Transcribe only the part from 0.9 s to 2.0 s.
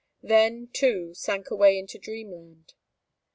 sank away into